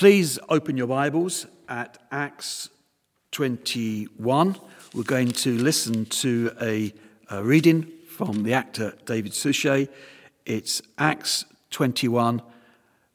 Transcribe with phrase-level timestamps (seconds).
[0.00, 2.70] Please open your Bibles at Acts
[3.32, 4.56] 21.
[4.94, 6.94] We're going to listen to a,
[7.28, 9.90] a reading from the actor David Suchet.
[10.46, 12.40] It's Acts 21,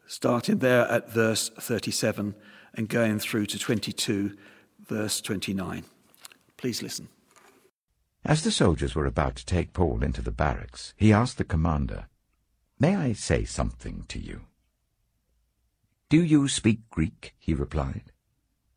[0.06, 2.35] starting there at verse 37
[2.76, 4.38] and going through to 22,
[4.86, 5.86] verse 29.
[6.56, 7.10] Please listen.
[8.24, 12.06] As the soldiers were about to take Paul into the barracks, he asked the commander,
[12.79, 14.42] May I say something to you?
[16.16, 17.36] Do you speak Greek?
[17.38, 18.14] he replied.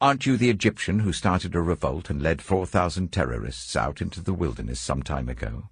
[0.01, 4.34] Aren't you the Egyptian who started a revolt and led 4,000 terrorists out into the
[4.34, 5.69] wilderness some time ago?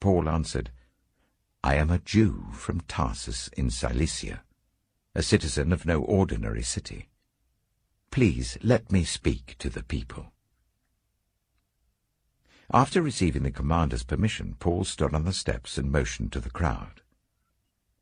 [0.00, 0.70] Paul answered,
[1.62, 4.42] I am a Jew from Tarsus in Cilicia,
[5.14, 7.10] a citizen of no ordinary city.
[8.10, 10.32] Please let me speak to the people.
[12.72, 17.02] After receiving the commander's permission, Paul stood on the steps and motioned to the crowd.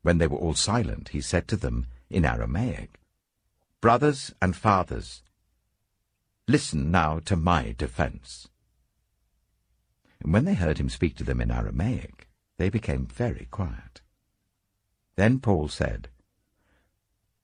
[0.03, 2.99] When they were all silent, he said to them, in Aramaic.
[3.81, 5.23] Brothers and fathers,
[6.47, 8.47] listen now to my defense.
[10.21, 14.01] And when they heard him speak to them in Aramaic, they became very quiet.
[15.15, 16.07] Then Paul said,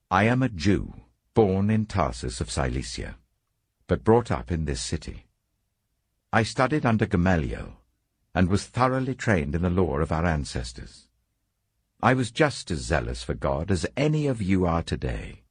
[0.10, 0.94] I am a Jew,
[1.34, 3.18] born in Tarsus of Cilicia,
[3.88, 5.26] but brought up in this city.
[6.32, 7.74] I studied under Gamaliel,
[8.34, 11.09] and was thoroughly trained in the law of our ancestors.
[12.02, 15.44] I was just as zealous for God as any of you are today.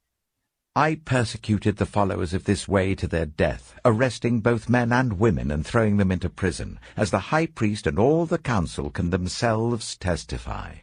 [0.75, 5.51] I persecuted the followers of this way to their death, arresting both men and women
[5.51, 9.95] and throwing them into prison, as the high priest and all the council can themselves
[9.95, 10.77] testify.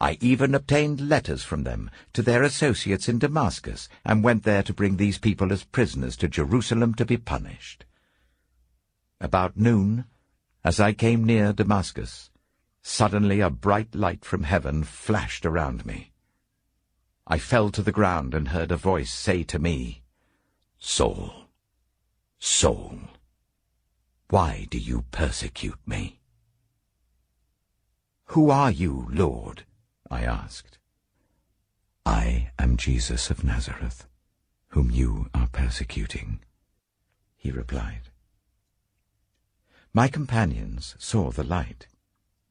[0.00, 4.72] I even obtained letters from them to their associates in Damascus, and went there to
[4.72, 7.84] bring these people as prisoners to Jerusalem to be punished.
[9.20, 10.06] About noon,
[10.64, 12.30] as I came near Damascus,
[12.90, 16.10] Suddenly a bright light from heaven flashed around me.
[17.26, 20.02] I fell to the ground and heard a voice say to me,
[20.78, 21.48] Saul,
[22.38, 22.98] Saul,
[24.30, 26.20] why do you persecute me?
[28.28, 29.64] Who are you, Lord?
[30.10, 30.78] I asked.
[32.06, 34.08] I am Jesus of Nazareth,
[34.68, 36.40] whom you are persecuting,
[37.36, 38.08] he replied.
[39.92, 41.86] My companions saw the light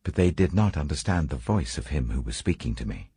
[0.07, 3.09] but they did not understand the voice of him who was speaking to me.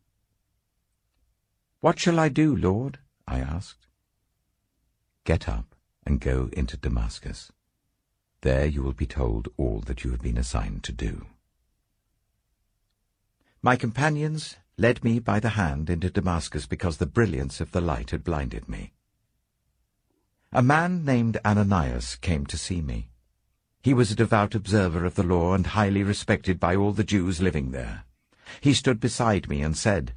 [1.79, 2.99] What shall I do, Lord?
[3.25, 3.87] I asked.
[5.23, 5.73] Get up
[6.05, 7.49] and go into Damascus.
[8.41, 11.27] There you will be told all that you have been assigned to do.
[13.61, 18.11] My companions led me by the hand into Damascus because the brilliance of the light
[18.11, 18.91] had blinded me.
[20.51, 23.10] A man named Ananias came to see me.
[23.83, 27.41] He was a devout observer of the law and highly respected by all the Jews
[27.41, 28.03] living there.
[28.59, 30.13] He stood beside me and said,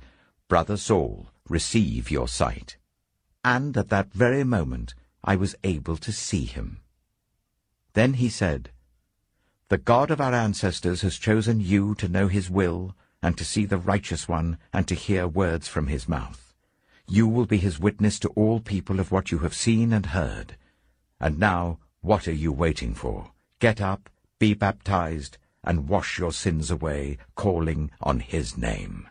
[0.48, 2.76] Brother Saul, receive your sight.
[3.42, 6.80] And at that very moment I was able to see him.
[7.94, 8.70] Then he said,
[9.68, 13.64] The God of our ancestors has chosen you to know his will, and to see
[13.64, 16.52] the righteous one, and to hear words from his mouth.
[17.08, 20.56] You will be his witness to all people of what you have seen and heard.
[21.18, 23.33] And now, what are you waiting for?
[23.64, 29.08] Get up, be baptized, and wash your sins away, calling on his name.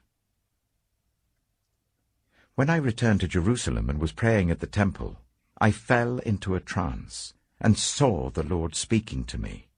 [2.54, 5.18] When I returned to Jerusalem and was praying at the temple,
[5.60, 9.70] I fell into a trance and saw the Lord speaking to me.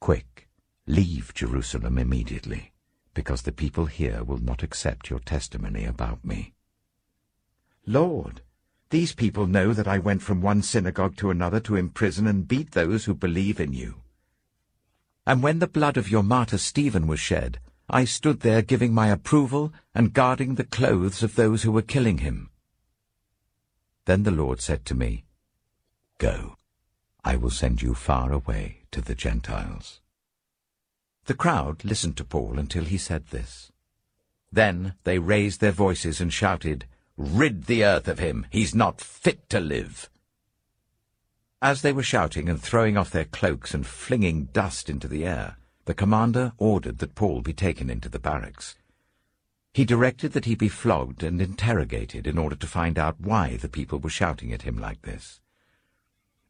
[0.00, 0.48] Quick,
[0.88, 2.72] leave Jerusalem immediately,
[3.14, 6.54] because the people here will not accept your testimony about me.
[7.86, 8.40] Lord,
[8.94, 12.70] these people know that I went from one synagogue to another to imprison and beat
[12.70, 13.96] those who believe in you.
[15.26, 17.58] And when the blood of your martyr Stephen was shed,
[17.90, 22.18] I stood there giving my approval and guarding the clothes of those who were killing
[22.18, 22.50] him.
[24.04, 25.24] Then the Lord said to me,
[26.18, 26.54] Go,
[27.24, 30.02] I will send you far away to the Gentiles.
[31.24, 33.72] The crowd listened to Paul until he said this.
[34.52, 38.46] Then they raised their voices and shouted, Rid the earth of him.
[38.50, 40.10] He's not fit to live.
[41.62, 45.56] As they were shouting and throwing off their cloaks and flinging dust into the air,
[45.84, 48.74] the commander ordered that Paul be taken into the barracks.
[49.72, 53.68] He directed that he be flogged and interrogated in order to find out why the
[53.68, 55.40] people were shouting at him like this.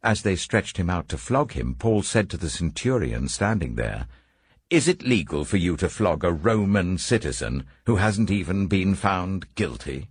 [0.02, 4.06] As they stretched him out to flog him, Paul said to the centurion standing there,
[4.69, 9.55] Is it legal for you to flog a Roman citizen who hasn't even been found
[9.55, 10.08] guilty?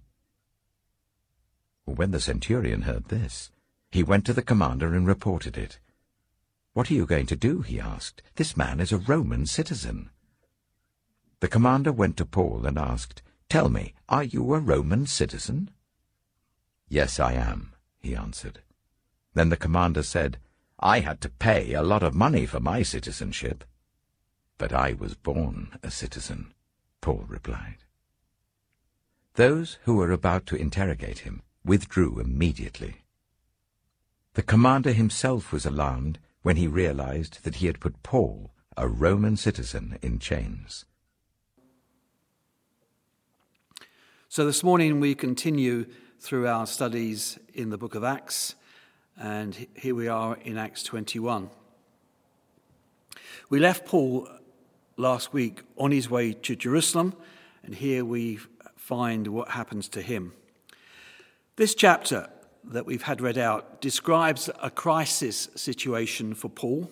[1.86, 3.52] When the centurion heard this,
[3.92, 5.80] he went to the commander and reported it.
[6.74, 7.62] What are you going to do?
[7.62, 8.24] he asked.
[8.36, 10.10] This man is a Roman citizen.
[11.42, 15.70] The commander went to Paul and asked, Tell me, are you a Roman citizen?
[16.88, 18.62] Yes, I am, he answered.
[19.34, 20.40] Then the commander said,
[20.80, 23.64] I had to pay a lot of money for my citizenship.
[24.58, 26.54] But I was born a citizen,
[27.02, 27.84] Paul replied.
[29.36, 33.04] Those who were about to interrogate him withdrew immediately.
[34.34, 39.38] The commander himself was alarmed when he realized that he had put Paul, a Roman
[39.38, 40.86] citizen, in chains.
[44.28, 45.86] So this morning we continue
[46.20, 48.56] through our studies in the book of Acts,
[49.20, 51.50] and here we are in Acts 21.
[53.50, 54.28] We left Paul
[54.98, 57.14] last week on his way to Jerusalem,
[57.64, 58.40] and here we
[58.76, 60.34] find what happens to him.
[61.56, 62.30] This chapter
[62.64, 66.90] that we've had read out describes a crisis situation for Paul,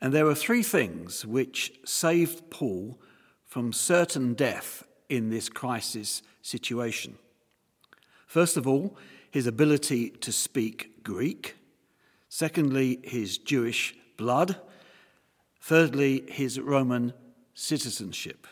[0.00, 2.96] and there are three things which saved Paul
[3.44, 7.18] from certain death in this crisis situation.
[8.28, 8.96] First of all,
[9.32, 11.56] his ability to speak Greek.
[12.28, 14.60] Secondly, his Jewish blood.
[15.60, 17.12] Thirdly, his Roman
[17.54, 18.46] citizenship.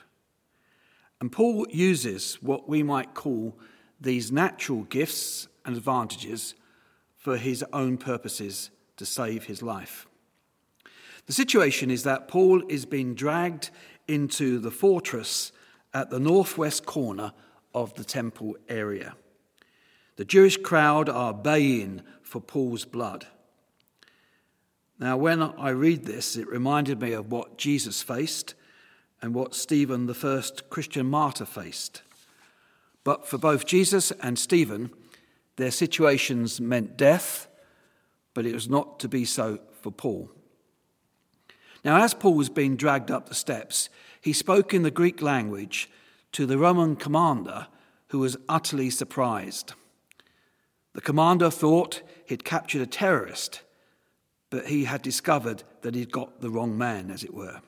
[1.20, 3.56] And Paul uses what we might call
[4.04, 6.54] these natural gifts and advantages
[7.16, 10.06] for his own purposes to save his life.
[11.26, 13.70] The situation is that Paul is being dragged
[14.06, 15.52] into the fortress
[15.92, 17.32] at the northwest corner
[17.74, 19.14] of the temple area.
[20.16, 23.26] The Jewish crowd are baying for Paul's blood.
[24.98, 28.54] Now, when I read this, it reminded me of what Jesus faced
[29.20, 32.02] and what Stephen, the first Christian martyr, faced.
[33.04, 34.90] But for both Jesus and Stephen,
[35.56, 37.46] their situations meant death,
[38.32, 40.30] but it was not to be so for Paul.
[41.84, 43.90] Now, as Paul was being dragged up the steps,
[44.20, 45.90] he spoke in the Greek language
[46.32, 47.68] to the Roman commander,
[48.08, 49.74] who was utterly surprised.
[50.94, 53.60] The commander thought he'd captured a terrorist,
[54.48, 57.60] but he had discovered that he'd got the wrong man, as it were.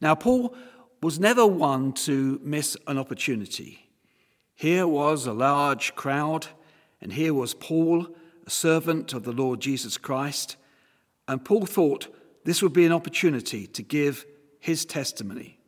[0.00, 0.54] Now, Paul
[1.02, 3.83] was never one to miss an opportunity.
[4.54, 6.46] Here was a large crowd,
[7.00, 8.06] and here was Paul,
[8.46, 10.56] a servant of the Lord Jesus Christ,
[11.26, 12.14] and Paul thought
[12.44, 14.26] this would be an opportunity to give
[14.60, 15.58] his testimony.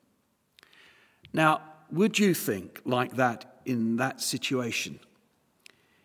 [1.32, 5.00] Now, would you think like that in that situation?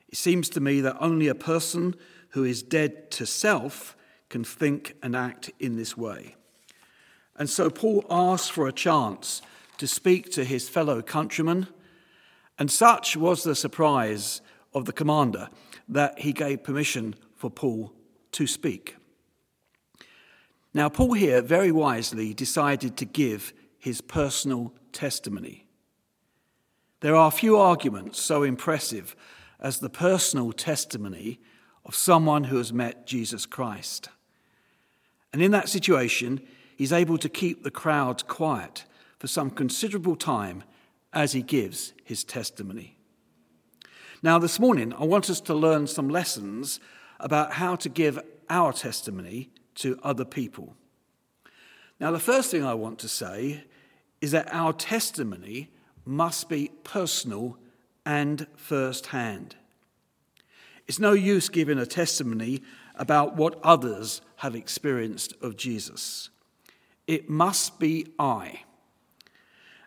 [0.10, 1.96] It seems to me that only a person
[2.30, 3.96] who is dead to self
[4.30, 6.36] can think and act in this way.
[7.36, 9.42] And so Paul asks for a chance
[9.78, 11.68] to speak to his fellow countrymen,
[12.58, 14.42] and such was the surprise
[14.74, 15.50] of the commander
[15.90, 17.94] that he gave permission for Paul
[18.34, 18.96] to speak.
[20.74, 25.68] Now, Paul here very wisely decided to give his personal testimony.
[27.02, 29.16] There are few arguments so impressive
[29.60, 31.40] as the personal testimony
[31.84, 34.10] of someone who has met Jesus Christ.
[35.34, 36.42] And in that situation,
[36.76, 38.86] he's able to keep the crowd quiet
[39.20, 40.64] for some considerable time
[41.14, 42.98] as he gives his testimony.
[44.24, 46.80] Now, this morning, I want us to learn some lessons
[47.20, 48.20] about how to give
[48.50, 50.76] our testimony to other people.
[52.00, 53.64] Now, the first thing I want to say
[54.22, 55.70] is that our testimony
[56.06, 57.58] must be personal
[58.06, 59.56] and first hand.
[60.88, 62.62] It's no use giving a testimony
[62.96, 66.30] about what others have experienced of Jesus.
[67.08, 68.62] It must be I.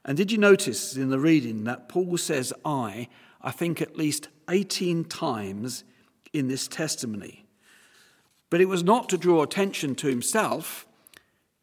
[0.05, 3.09] And did you notice in the reading that Paul says I,
[3.41, 5.85] I think at least 18 times
[6.33, 7.47] in this testimony?
[8.51, 10.87] But it was not to draw attention to himself,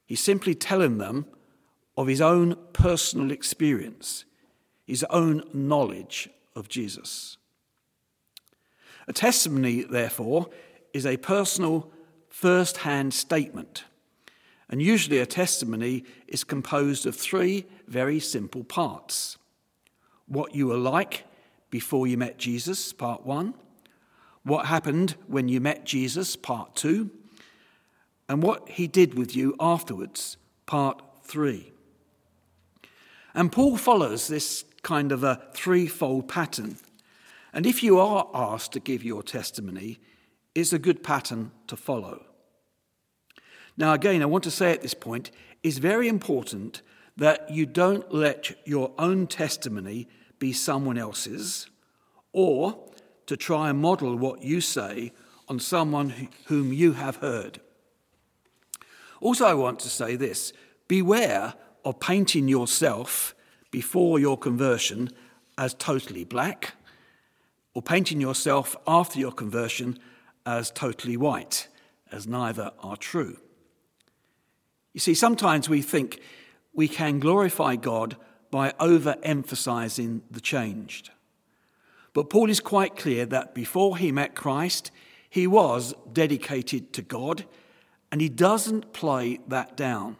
[0.05, 1.25] he's simply telling them
[1.95, 4.25] of his own personal experience,
[4.87, 7.37] his own knowledge of Jesus.
[9.07, 10.49] A testimony, therefore,
[10.93, 11.91] is a personal,
[12.29, 13.83] first hand statement
[14.71, 19.37] and usually a testimony is composed of three very simple parts
[20.31, 21.25] what you were like
[21.69, 23.53] before you met Jesus, part one,
[24.43, 27.11] what happened when you met Jesus, part two,
[28.29, 31.73] and what he did with you afterwards, part three.
[33.33, 36.77] And Paul follows this kind of a threefold pattern.
[37.53, 39.99] And if you are asked to give your testimony,
[40.55, 42.23] it's a good pattern to follow.
[43.81, 45.31] Now, again, I want to say at this point,
[45.63, 46.83] it's very important
[47.17, 50.07] that you don't let your own testimony
[50.37, 51.67] be someone else's
[52.31, 52.77] or
[53.25, 55.13] to try and model what you say
[55.47, 57.59] on someone whom you have heard.
[59.19, 60.53] Also, I want to say this
[60.87, 63.33] beware of painting yourself
[63.71, 65.09] before your conversion
[65.57, 66.75] as totally black,
[67.73, 69.97] or painting yourself after your conversion
[70.45, 71.67] as totally white,
[72.11, 73.39] as neither are true.
[74.93, 76.19] You see, sometimes we think
[76.73, 78.17] we can glorify God
[78.49, 81.11] by overemphasizing the changed.
[82.13, 84.91] But Paul is quite clear that before he met Christ,
[85.29, 87.45] he was dedicated to God,
[88.11, 90.17] and he doesn't play that down.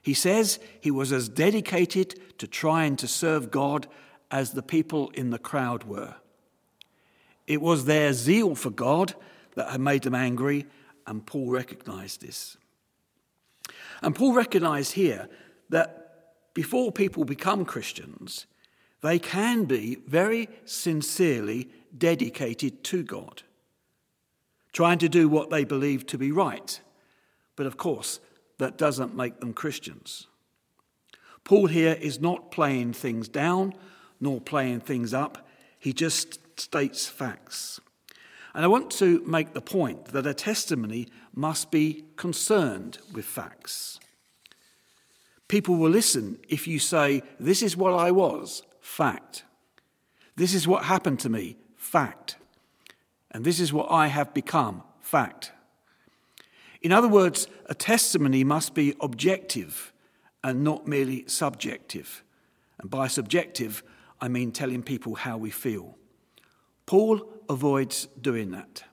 [0.00, 3.86] He says he was as dedicated to trying to serve God
[4.30, 6.14] as the people in the crowd were.
[7.46, 9.14] It was their zeal for God
[9.56, 10.66] that had made them angry,
[11.06, 12.56] and Paul recognized this.
[14.02, 15.28] And Paul recognized here
[15.70, 16.06] that
[16.54, 18.46] before people become Christians,
[19.02, 23.42] they can be very sincerely dedicated to God,
[24.72, 26.80] trying to do what they believe to be right.
[27.56, 28.20] But of course,
[28.58, 30.26] that doesn't make them Christians.
[31.44, 33.74] Paul here is not playing things down
[34.20, 35.46] nor playing things up,
[35.78, 37.80] he just states facts.
[38.56, 44.00] And I want to make the point that a testimony must be concerned with facts.
[45.46, 49.44] People will listen if you say, This is what I was, fact.
[50.36, 52.38] This is what happened to me, fact.
[53.30, 55.52] And this is what I have become, fact.
[56.80, 59.92] In other words, a testimony must be objective
[60.42, 62.24] and not merely subjective.
[62.78, 63.82] And by subjective,
[64.18, 65.98] I mean telling people how we feel.
[66.86, 68.84] Paul avoids doing that.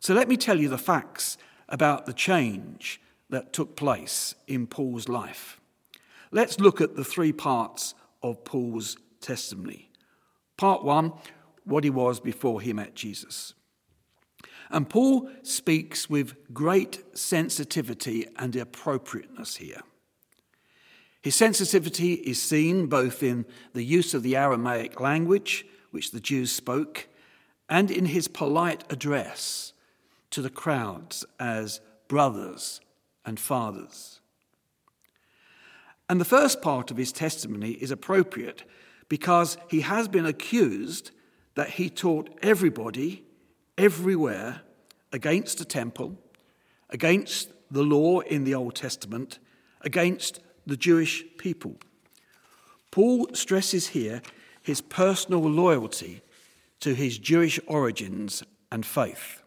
[0.00, 1.36] So let me tell you the facts
[1.68, 5.60] about the change that took place in Paul's life.
[6.30, 9.90] Let's look at the three parts of Paul's testimony.
[10.56, 11.12] Part one,
[11.64, 13.54] what he was before he met Jesus.
[14.70, 19.80] And Paul speaks with great sensitivity and appropriateness here.
[21.22, 26.52] His sensitivity is seen both in the use of the Aramaic language, which the Jews
[26.52, 27.08] spoke,
[27.68, 29.72] and in his polite address
[30.30, 32.80] to the crowds as brothers
[33.24, 34.20] and fathers.
[36.08, 38.62] And the first part of his testimony is appropriate
[39.08, 41.10] because he has been accused
[41.54, 43.24] that he taught everybody,
[43.76, 44.60] everywhere,
[45.12, 46.16] against the temple,
[46.90, 49.38] against the law in the Old Testament,
[49.80, 51.76] against the Jewish people.
[52.90, 54.22] Paul stresses here
[54.62, 56.22] his personal loyalty
[56.80, 59.42] to his Jewish origins and faith.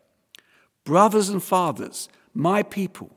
[0.84, 3.12] Brothers and fathers, my people,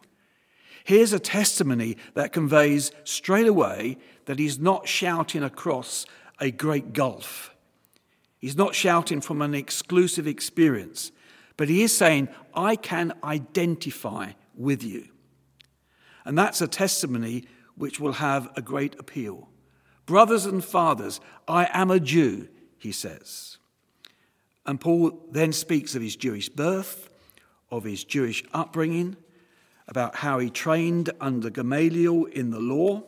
[0.84, 6.06] here's a testimony that conveys straight away that he's not shouting across
[6.40, 7.54] a great gulf.
[8.38, 11.12] He's not shouting from an exclusive experience,
[11.56, 15.08] but he is saying, I can identify with you.
[16.24, 17.44] And that's a testimony
[17.76, 19.48] which will have a great appeal.
[20.06, 23.58] Brothers and fathers, I am a Jew, he says.
[24.66, 27.08] And Paul then speaks of his Jewish birth,
[27.70, 29.16] of his Jewish upbringing,
[29.88, 33.02] about how he trained under Gamaliel in the law,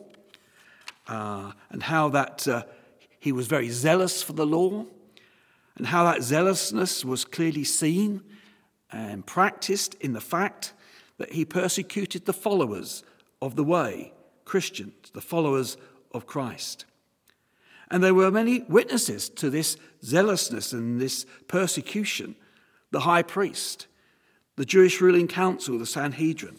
[1.07, 2.63] uh, and how that uh,
[3.19, 4.85] he was very zealous for the law,
[5.77, 8.21] and how that zealousness was clearly seen
[8.91, 10.73] and practiced in the fact
[11.17, 13.03] that he persecuted the followers
[13.41, 15.77] of the way Christians, the followers
[16.11, 16.85] of Christ.
[17.95, 22.35] And there were many witnesses to this zealousness and this persecution
[22.91, 23.87] the high priest,
[24.57, 26.57] the Jewish ruling council, the Sanhedrin.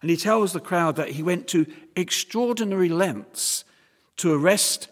[0.00, 3.66] And he tells the crowd that he went to extraordinary lengths
[4.16, 4.88] to arrest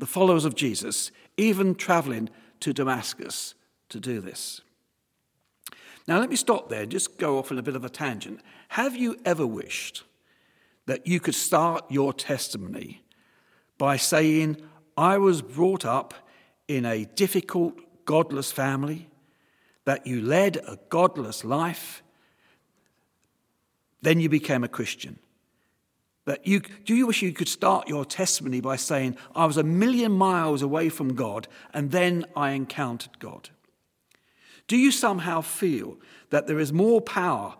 [0.00, 2.28] the followers of Jesus, even traveling
[2.58, 3.54] to Damascus
[3.90, 4.60] to do this.
[6.08, 8.40] Now, let me stop there and just go off on a bit of a tangent.
[8.70, 10.02] Have you ever wished
[10.86, 13.04] that you could start your testimony
[13.78, 14.56] by saying,
[15.00, 16.12] I was brought up
[16.68, 19.08] in a difficult, godless family,
[19.86, 22.02] that you led a godless life,
[24.02, 25.18] then you became a Christian.
[26.26, 29.62] That you, do you wish you could start your testimony by saying, I was a
[29.62, 33.48] million miles away from God and then I encountered God?
[34.68, 35.96] Do you somehow feel
[36.28, 37.54] that there is more power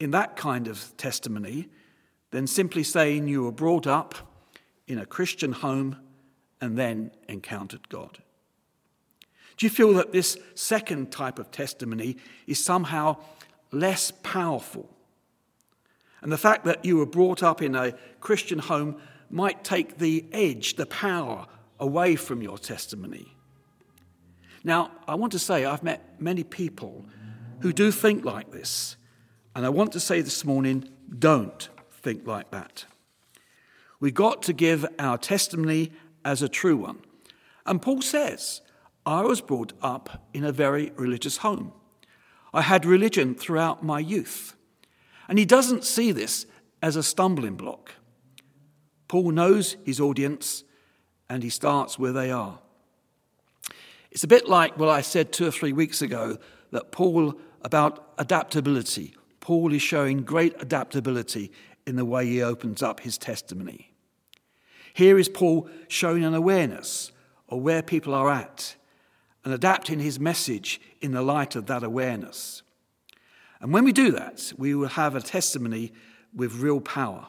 [0.00, 1.68] in that kind of testimony
[2.30, 4.14] than simply saying you were brought up
[4.86, 5.98] in a Christian home
[6.60, 8.18] and then encountered God?
[9.56, 13.16] Do you feel that this second type of testimony is somehow
[13.72, 14.88] less powerful?
[16.20, 19.00] And the fact that you were brought up in a Christian home
[19.30, 21.46] might take the edge, the power
[21.78, 23.34] away from your testimony.
[24.64, 27.06] Now, I want to say I've met many people
[27.60, 28.96] who do think like this.
[29.54, 30.88] And I want to say this morning
[31.18, 32.84] don't think like that.
[34.00, 35.92] We've got to give our testimony
[36.28, 36.98] as a true one.
[37.64, 38.60] And Paul says,
[39.06, 41.72] I was brought up in a very religious home.
[42.52, 44.54] I had religion throughout my youth.
[45.26, 46.44] And he doesn't see this
[46.82, 47.94] as a stumbling block.
[49.08, 50.64] Paul knows his audience
[51.30, 52.58] and he starts where they are.
[54.10, 56.36] It's a bit like what I said two or three weeks ago
[56.72, 59.14] that Paul about adaptability.
[59.40, 61.52] Paul is showing great adaptability
[61.86, 63.94] in the way he opens up his testimony.
[64.98, 67.12] Here is Paul showing an awareness
[67.48, 68.74] of where people are at
[69.44, 72.64] and adapting his message in the light of that awareness.
[73.60, 75.92] And when we do that, we will have a testimony
[76.34, 77.28] with real power.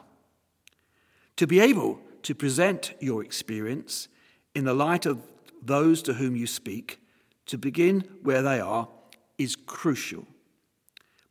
[1.36, 4.08] To be able to present your experience
[4.52, 5.20] in the light of
[5.62, 6.98] those to whom you speak,
[7.46, 8.88] to begin where they are,
[9.38, 10.26] is crucial.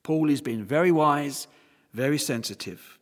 [0.04, 1.48] Paul is being very wise,
[1.94, 2.98] very sensitive.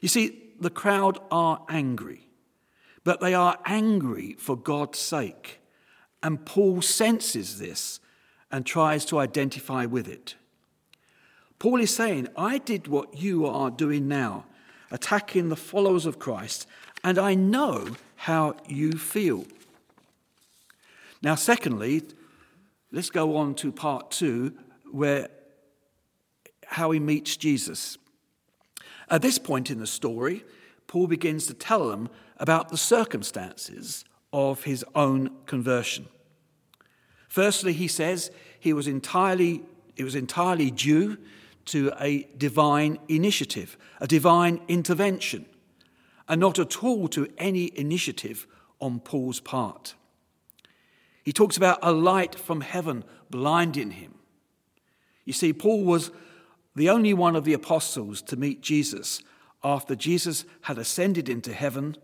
[0.00, 2.28] You see, the crowd are angry,
[3.04, 5.60] but they are angry for God's sake.
[6.22, 8.00] And Paul senses this
[8.50, 10.34] and tries to identify with it.
[11.58, 14.46] Paul is saying, I did what you are doing now,
[14.90, 16.66] attacking the followers of Christ,
[17.04, 19.44] and I know how you feel.
[21.22, 22.02] Now, secondly,
[22.92, 24.54] let's go on to part two,
[24.90, 25.28] where
[26.66, 27.98] how he meets Jesus.
[29.08, 30.44] At this point in the story,
[30.86, 32.08] Paul begins to tell them
[32.40, 36.08] about the circumstances of his own conversion.
[37.28, 39.62] Firstly, he says he was entirely,
[39.96, 41.18] it was entirely due
[41.66, 45.46] to a divine initiative, a divine intervention,
[46.28, 48.46] and not at all to any initiative
[48.80, 49.94] on Paul's part.
[51.22, 54.14] He talks about a light from heaven blinding him.
[55.24, 56.10] You see, Paul was
[56.74, 59.22] the only one of the apostles to meet Jesus
[59.62, 61.96] after Jesus had ascended into heaven,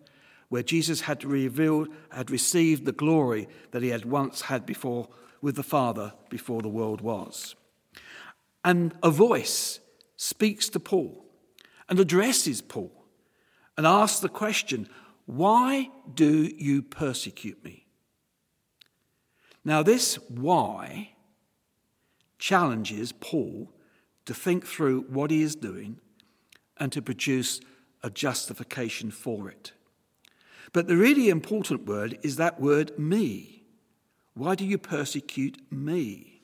[0.48, 5.08] where Jesus had revealed, had received the glory that he had once had before
[5.40, 7.54] with the Father before the world was.
[8.64, 9.80] And a voice
[10.16, 11.24] speaks to Paul
[11.88, 12.92] and addresses Paul
[13.76, 14.88] and asks the question,
[15.26, 17.86] Why do you persecute me?
[19.64, 21.16] Now, this why
[22.38, 23.72] challenges Paul
[24.24, 25.98] to think through what he is doing
[26.76, 27.60] and to produce
[28.02, 29.72] a justification for it.
[30.76, 33.62] But the really important word is that word me.
[34.34, 36.42] Why do you persecute me?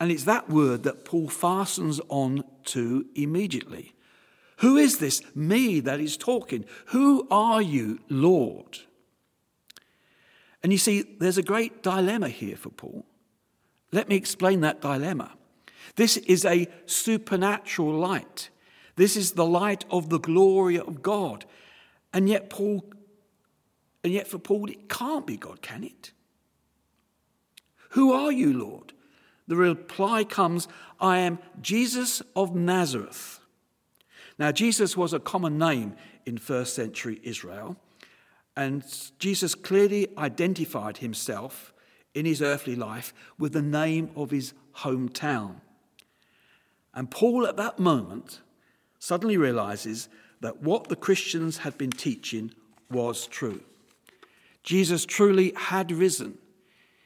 [0.00, 3.92] And it's that word that Paul fastens on to immediately.
[4.60, 6.64] Who is this me that is talking?
[6.86, 8.78] Who are you, Lord?
[10.62, 13.04] And you see, there's a great dilemma here for Paul.
[13.92, 15.32] Let me explain that dilemma.
[15.96, 18.48] This is a supernatural light.
[18.96, 21.44] This is the light of the glory of God.
[22.14, 22.82] And yet, Paul,
[24.06, 26.12] and yet for Paul, it can't be God, can it?
[27.90, 28.92] Who are you, Lord?
[29.48, 30.68] The reply comes,
[31.00, 33.40] I am Jesus of Nazareth.
[34.38, 37.76] Now, Jesus was a common name in first century Israel,
[38.56, 38.84] and
[39.18, 41.74] Jesus clearly identified himself
[42.14, 45.56] in his earthly life with the name of his hometown.
[46.94, 48.40] And Paul, at that moment,
[49.00, 50.08] suddenly realizes
[50.42, 52.52] that what the Christians had been teaching
[52.88, 53.62] was true.
[54.66, 56.36] Jesus truly had risen.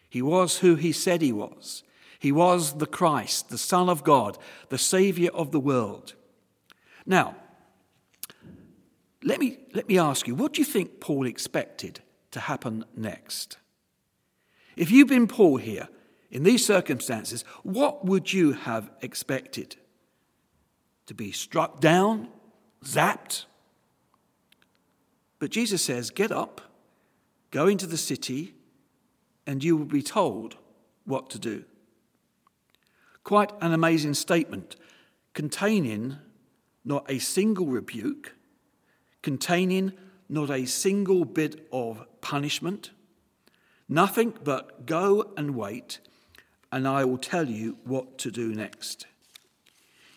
[0.08, 1.84] He was who he said he was.
[2.18, 4.36] He was the Christ, the Son of God,
[4.70, 6.14] the Savior of the world.
[7.06, 7.36] Now,
[9.22, 13.58] let me, let me ask you, what do you think Paul expected to happen next?
[14.76, 15.88] If you've been Paul here,
[16.30, 19.76] in these circumstances, what would you have expected?
[21.06, 22.28] To be struck down,
[22.84, 23.44] zapped?
[25.38, 26.69] But Jesus says, Get up,
[27.50, 28.54] go into the city,
[29.46, 30.56] and you will be told
[31.04, 31.64] what to do.
[33.24, 34.76] Quite an amazing statement
[35.34, 36.16] containing
[36.84, 38.34] not a single rebuke,
[39.22, 39.92] containing
[40.28, 42.90] not a single bit of punishment,
[43.88, 46.00] nothing but go and wait
[46.72, 49.06] and I will tell you what to do next.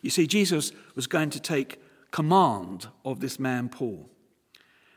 [0.02, 4.10] You see, Jesus was going to take command of this man, Paul.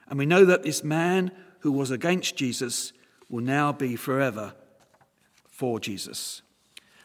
[0.09, 1.31] And we know that this man
[1.67, 2.93] who was against Jesus
[3.29, 4.55] will now be forever
[5.49, 6.43] for Jesus.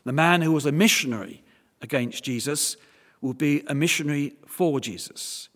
[0.04, 1.44] The man who was a missionary
[1.82, 2.78] against Jesus
[3.22, 5.50] will be a missionary for Jesus.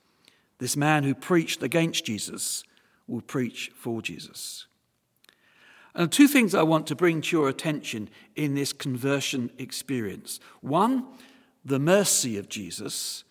[0.57, 2.63] This man who preached against Jesus
[3.05, 4.65] will preach for Jesus.
[5.93, 11.05] And two things I want to bring to your attention in this conversion experience one,
[11.63, 13.23] the mercy of Jesus,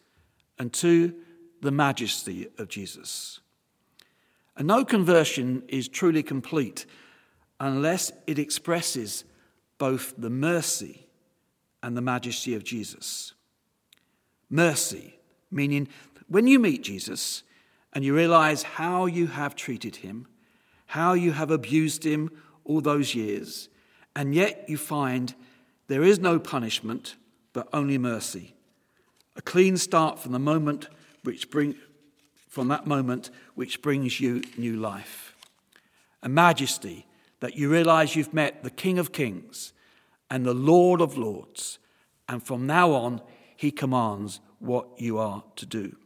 [0.56, 1.16] and two,
[1.62, 3.40] the majesty of Jesus.
[4.56, 6.86] And no conversion is truly complete
[7.58, 9.24] unless it expresses
[9.78, 11.06] both the mercy
[11.82, 13.34] and the majesty of Jesus.
[14.48, 15.18] Mercy,
[15.50, 15.88] meaning
[16.28, 17.42] when you meet Jesus
[17.92, 20.26] and you realize how you have treated him,
[20.86, 22.30] how you have abused him
[22.64, 23.68] all those years,
[24.16, 25.34] and yet you find
[25.88, 27.16] there is no punishment
[27.52, 28.54] but only mercy.
[29.36, 30.88] A clean start from the moment
[31.22, 31.74] which bring,
[32.54, 35.34] from that moment which brings you new life.
[36.22, 37.04] A majesty
[37.40, 39.72] that you realize you've met the King of Kings
[40.30, 41.80] and the Lord of Lords,
[42.28, 43.20] and from now on,
[43.56, 45.96] he commands what you are to do.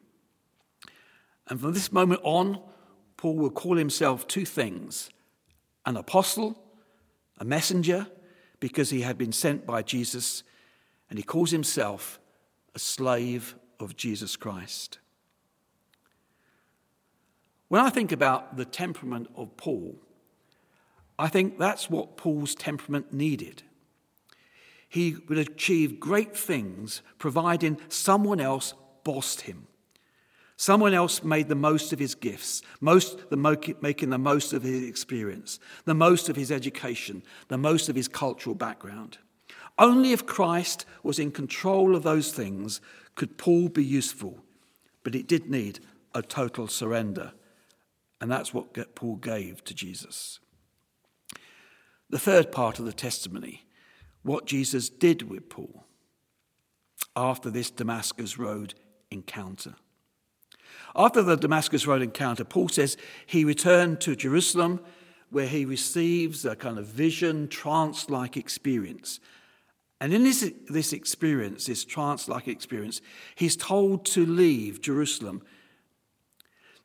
[1.48, 2.60] And from this moment on,
[3.18, 5.10] Paul will call himself two things
[5.84, 6.58] an apostle,
[7.36, 8.06] a messenger,
[8.58, 10.42] because he had been sent by Jesus,
[11.10, 12.18] and he calls himself
[12.74, 14.98] a slave of Jesus Christ.
[17.68, 19.96] When I think about the temperament of Paul,
[21.18, 23.62] I think that's what Paul's temperament needed.
[24.88, 28.72] He would achieve great things providing someone else
[29.04, 29.66] bossed him.
[30.56, 34.82] Someone else made the most of his gifts, most the making the most of his
[34.84, 39.18] experience, the most of his education, the most of his cultural background.
[39.78, 42.80] Only if Christ was in control of those things
[43.14, 44.42] could Paul be useful,
[45.04, 45.78] but it did need
[46.14, 47.32] a total surrender.
[48.20, 50.40] And that's what Paul gave to Jesus.
[52.10, 53.66] The third part of the testimony,
[54.22, 55.84] what Jesus did with Paul
[57.14, 58.74] after this Damascus Road
[59.10, 59.74] encounter.
[60.96, 64.80] After the Damascus Road encounter, Paul says he returned to Jerusalem
[65.30, 69.20] where he receives a kind of vision, trance like experience.
[70.00, 73.00] And in this, this experience, this trance like experience,
[73.34, 75.42] he's told to leave Jerusalem.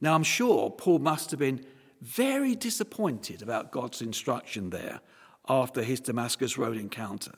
[0.04, 1.66] Now, I'm sure Paul must have been
[2.02, 5.00] very disappointed about God's instruction there
[5.48, 7.32] after his Damascus Road encounter.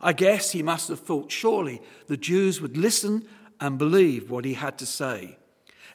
[0.00, 3.26] I guess he must have thought surely the Jews would listen
[3.58, 5.36] and believe what he had to say,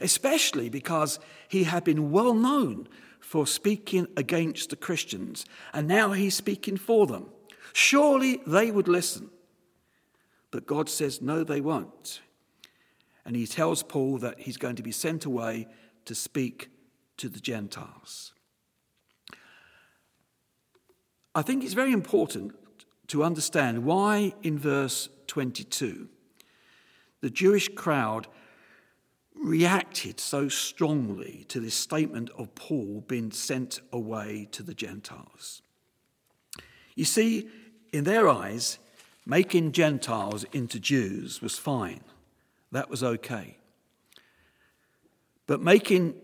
[0.02, 2.90] especially because he had been well known
[3.22, 7.30] for speaking against the Christians, and now he's speaking for them.
[7.72, 9.30] Surely they would listen.
[10.52, 12.20] But God says, no, they won't.
[13.26, 15.68] And he tells Paul that he's going to be sent away
[16.06, 16.70] to speak
[17.18, 18.34] to the Gentiles.
[21.36, 22.56] I think it's very important
[23.08, 26.10] to understand why, in verse 22,
[27.22, 28.28] the Jewish crowd
[29.36, 35.62] reacted so strongly to this statement of Paul being sent away to the Gentiles.
[36.96, 37.48] You see,
[37.94, 38.80] in their eyes,
[39.26, 42.02] making Gentiles into Jews was fine.
[42.72, 43.58] That was okay.
[45.48, 46.16] But making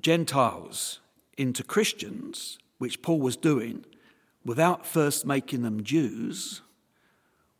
[0.00, 1.00] Gentiles
[1.38, 3.84] into Christians which Paul was doing
[4.44, 6.62] without first making them Jews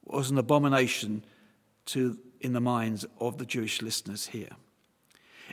[0.04, 1.24] was an abomination
[1.86, 4.50] to, in the minds of the Jewish listeners here.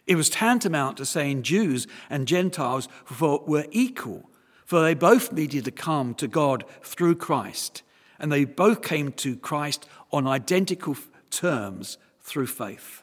[0.07, 2.87] It was tantamount to saying Jews and Gentiles
[3.19, 4.29] were equal,
[4.65, 7.83] for they both needed to come to God through Christ,
[8.17, 10.95] and they both came to Christ on identical
[11.29, 11.97] terms
[12.29, 13.01] through faith.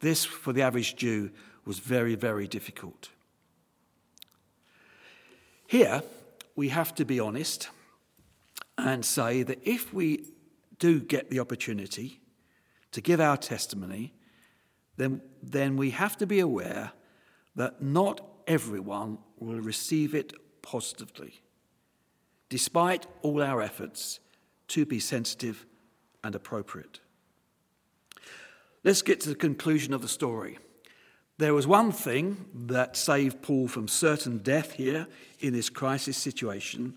[0.00, 1.30] This, for the average Jew,
[1.64, 3.10] was very, very difficult.
[5.66, 6.02] Here,
[6.54, 7.68] we have to be honest
[8.78, 10.26] and say that if we
[10.78, 12.20] do get the opportunity
[12.92, 14.14] to give our testimony,
[14.96, 16.92] then, then we have to be aware
[17.56, 21.40] that not everyone will receive it positively,
[22.48, 24.20] despite all our efforts
[24.68, 25.66] to be sensitive
[26.22, 27.00] and appropriate.
[28.86, 30.60] Let's get to the conclusion of the story.
[31.38, 35.08] There was one thing that saved Paul from certain death here
[35.40, 36.94] in this crisis situation,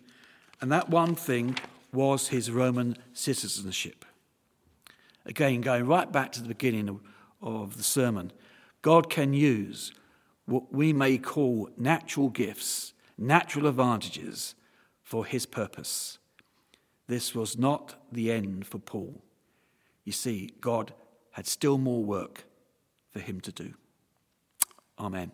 [0.61, 1.57] and that one thing
[1.91, 4.05] was his Roman citizenship.
[5.25, 6.99] Again, going right back to the beginning
[7.41, 8.33] of, the sermon,
[8.83, 9.91] God can use
[10.45, 14.53] what we may call natural gifts, natural advantages
[15.01, 16.19] for his purpose.
[17.07, 19.23] This was not the end for Paul.
[20.05, 20.93] You see, God
[21.31, 22.45] had still more work
[23.11, 23.73] for him to do.
[24.97, 25.31] Amen.